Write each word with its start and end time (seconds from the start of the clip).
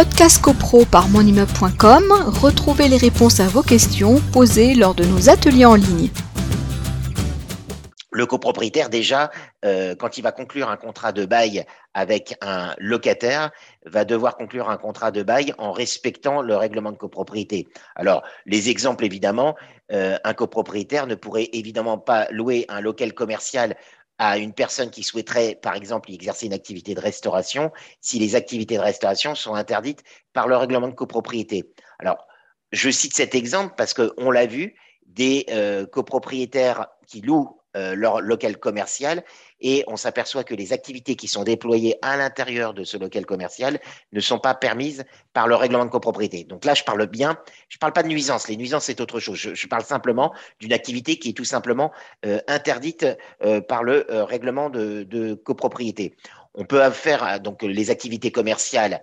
Podcast 0.00 0.40
CoPro 0.40 0.86
par 0.86 1.10
monimmeuble.com, 1.10 2.04
retrouvez 2.40 2.88
les 2.88 2.96
réponses 2.96 3.38
à 3.38 3.48
vos 3.48 3.60
questions 3.60 4.18
posées 4.32 4.74
lors 4.74 4.94
de 4.94 5.04
nos 5.04 5.28
ateliers 5.28 5.66
en 5.66 5.74
ligne. 5.74 6.08
Le 8.10 8.24
copropriétaire, 8.24 8.88
déjà, 8.88 9.30
euh, 9.62 9.94
quand 9.94 10.16
il 10.16 10.22
va 10.22 10.32
conclure 10.32 10.70
un 10.70 10.78
contrat 10.78 11.12
de 11.12 11.26
bail 11.26 11.66
avec 11.92 12.34
un 12.40 12.74
locataire, 12.78 13.50
va 13.84 14.06
devoir 14.06 14.38
conclure 14.38 14.70
un 14.70 14.78
contrat 14.78 15.10
de 15.10 15.22
bail 15.22 15.52
en 15.58 15.70
respectant 15.70 16.40
le 16.40 16.56
règlement 16.56 16.92
de 16.92 16.96
copropriété. 16.96 17.68
Alors, 17.94 18.22
les 18.46 18.70
exemples, 18.70 19.04
évidemment, 19.04 19.54
euh, 19.92 20.16
un 20.24 20.32
copropriétaire 20.32 21.08
ne 21.08 21.14
pourrait 21.14 21.50
évidemment 21.52 21.98
pas 21.98 22.26
louer 22.30 22.64
un 22.70 22.80
local 22.80 23.12
commercial 23.12 23.76
à 24.20 24.36
une 24.36 24.52
personne 24.52 24.90
qui 24.90 25.02
souhaiterait, 25.02 25.54
par 25.54 25.74
exemple, 25.74 26.12
exercer 26.12 26.44
une 26.44 26.52
activité 26.52 26.94
de 26.94 27.00
restauration, 27.00 27.72
si 28.02 28.18
les 28.18 28.34
activités 28.34 28.76
de 28.76 28.82
restauration 28.82 29.34
sont 29.34 29.54
interdites 29.54 30.04
par 30.34 30.46
le 30.46 30.58
règlement 30.58 30.88
de 30.88 30.94
copropriété. 30.94 31.72
Alors, 31.98 32.28
je 32.70 32.90
cite 32.90 33.14
cet 33.14 33.34
exemple 33.34 33.74
parce 33.78 33.94
qu'on 33.94 34.30
l'a 34.30 34.44
vu, 34.44 34.74
des 35.06 35.46
euh, 35.48 35.86
copropriétaires 35.86 36.86
qui 37.06 37.22
louent 37.22 37.59
euh, 37.76 37.94
leur 37.94 38.20
local 38.20 38.58
commercial 38.58 39.22
et 39.60 39.84
on 39.86 39.96
s'aperçoit 39.96 40.42
que 40.42 40.54
les 40.54 40.72
activités 40.72 41.14
qui 41.14 41.28
sont 41.28 41.44
déployées 41.44 41.96
à 42.02 42.16
l'intérieur 42.16 42.74
de 42.74 42.82
ce 42.82 42.96
local 42.96 43.26
commercial 43.26 43.78
ne 44.12 44.20
sont 44.20 44.38
pas 44.38 44.54
permises 44.54 45.04
par 45.32 45.46
le 45.46 45.54
règlement 45.54 45.84
de 45.84 45.90
copropriété. 45.90 46.42
Donc 46.44 46.64
là, 46.64 46.74
je 46.74 46.82
parle 46.82 47.06
bien, 47.06 47.38
je 47.68 47.76
ne 47.76 47.78
parle 47.78 47.92
pas 47.92 48.02
de 48.02 48.08
nuisance. 48.08 48.48
Les 48.48 48.56
nuisances, 48.56 48.86
c'est 48.86 49.00
autre 49.00 49.20
chose. 49.20 49.36
Je, 49.36 49.66
parle 49.68 49.84
simplement 49.84 50.34
d'une 50.58 50.72
activité 50.72 51.16
qui 51.16 51.28
est 51.28 51.32
tout 51.32 51.44
simplement 51.44 51.92
euh, 52.26 52.40
interdite 52.48 53.06
euh, 53.44 53.60
par 53.60 53.84
le 53.84 54.04
règlement 54.08 54.68
de, 54.68 55.04
de 55.04 55.34
copropriété. 55.34 56.16
On 56.54 56.64
peut 56.64 56.90
faire 56.90 57.40
donc 57.40 57.62
les 57.62 57.90
activités 57.90 58.32
commerciales 58.32 59.00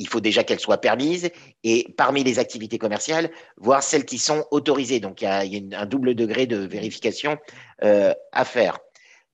il 0.00 0.08
faut 0.08 0.20
déjà 0.20 0.42
qu'elles 0.42 0.60
soient 0.60 0.80
permises 0.80 1.30
et 1.62 1.86
parmi 1.96 2.24
les 2.24 2.38
activités 2.38 2.78
commerciales, 2.78 3.30
voir 3.58 3.82
celles 3.82 4.06
qui 4.06 4.18
sont 4.18 4.46
autorisées. 4.50 4.98
Donc, 4.98 5.20
il 5.20 5.26
y 5.26 5.74
a, 5.74 5.80
un 5.80 5.86
double 5.86 6.14
degré 6.14 6.46
de 6.46 6.56
vérification 6.56 7.36
euh, 7.84 8.14
à 8.32 8.44
faire. 8.46 8.78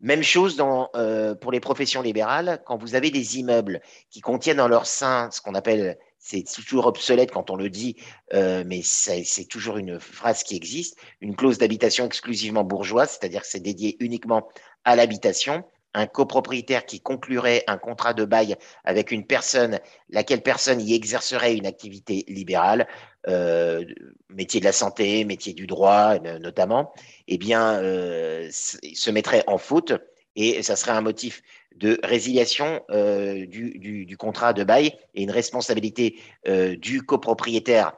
Même 0.00 0.24
chose 0.24 0.60
euh, 0.96 1.36
pour 1.36 1.52
les 1.52 1.60
professions 1.60 2.02
libérales, 2.02 2.60
quand 2.66 2.76
vous 2.76 2.96
avez 2.96 3.10
des 3.10 3.38
immeubles 3.38 3.80
qui 4.10 4.20
contiennent 4.20 4.56
dans 4.56 4.68
leur 4.68 4.86
sein 4.86 5.30
ce 5.30 5.41
qu'on 5.41 5.54
appelle, 5.54 5.96
c'est 6.18 6.42
toujours 6.42 6.86
obsolète 6.86 7.30
quand 7.30 7.50
on 7.50 7.56
le 7.56 7.70
dit, 7.70 7.94
euh, 8.34 8.64
mais 8.66 8.82
c'est 8.82 9.46
toujours 9.48 9.78
une 9.78 10.00
phrase 10.00 10.42
qui 10.42 10.56
existe, 10.56 10.98
une 11.20 11.36
clause 11.36 11.58
d'habitation 11.58 12.04
exclusivement 12.04 12.64
bourgeoise, 12.64 13.10
c'est-à-dire 13.10 13.42
que 13.42 13.48
c'est 13.48 13.60
dédié 13.60 13.96
uniquement 14.00 14.48
à 14.84 14.96
l'habitation 14.96 15.64
un 15.97 16.06
copropriétaire 16.06 16.84
qui 16.84 17.00
conclurait 17.00 17.64
un 17.66 17.78
contrat 17.78 18.12
de 18.12 18.27
bail 18.27 18.56
avec 18.84 19.11
une 19.11 19.27
personne, 19.27 19.80
laquelle 20.11 20.42
personne 20.42 20.80
y 20.80 20.94
exercerait 20.94 21.56
une 21.56 21.66
activité 21.66 22.27
libérale, 22.28 22.86
euh, 23.28 23.83
métier 24.28 24.61
de 24.61 24.66
la 24.66 24.72
santé, 24.72 25.25
métier 25.25 25.55
du 25.55 25.66
droit 25.66 26.19
notamment, 26.19 26.92
eh 27.28 27.38
bien, 27.38 27.80
euh, 27.80 28.48
se 28.50 29.11
mettrait 29.11 29.42
en 29.47 29.56
faute 29.56 29.94
et 30.36 30.62
ça 30.62 30.77
serait 30.77 30.92
un 30.92 31.00
motif 31.00 31.42
de 31.75 31.98
résiliation 32.05 32.83
euh, 32.91 33.47
du, 33.47 34.16
contrat 34.19 34.53
de 34.53 34.64
bail 34.64 34.92
et 35.14 35.22
une 35.22 35.31
responsabilité 35.31 36.20
du 36.44 37.03
copropriétaire 37.03 37.94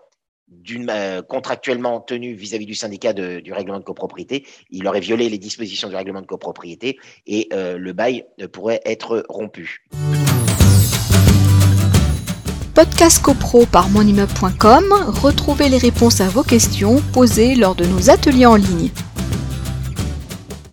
euh, 0.91 1.23
contractuellement 1.23 2.01
tenue 2.01 2.35
vis-à-vis 2.35 2.67
du 2.67 2.75
syndicat 2.75 3.13
du 3.13 3.53
règlement 3.53 3.79
de 3.79 3.85
copropriété, 3.85 4.47
il 4.71 4.87
aurait 4.87 5.01
violé 5.01 5.29
les 5.29 5.39
dispositions 5.39 5.89
du 5.89 5.97
règlement 5.97 6.21
de 6.21 6.27
copropriété 6.27 6.99
et 7.27 7.49
euh, 7.53 7.79
le 7.79 7.93
bail 7.93 8.25
pourrait 8.53 8.81
être 8.85 9.25
rompu. 9.29 9.85
Podcast 12.75 13.21
CoPro 13.23 13.67
par 13.67 13.89
monimmeuble.com, 13.91 14.85
retrouvez 15.09 15.69
les 15.69 15.79
réponses 15.79 16.21
à 16.21 16.29
vos 16.29 16.45
questions 16.45 17.03
posées 17.12 17.57
lors 17.57 17.75
de 17.75 17.85
nos 17.85 18.09
ateliers 18.09 18.47
en 18.47 18.55
ligne. 18.55 18.91